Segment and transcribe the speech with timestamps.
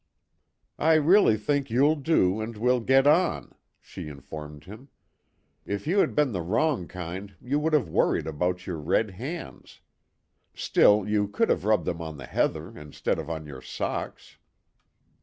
[0.79, 4.89] "I really think you'll do, and we'll get on," she informed him.
[5.63, 9.81] "If you had been the wrong kind you would have worried about your red hands.
[10.55, 14.37] Still, you could have rubbed them on the heather, instead of on your socks."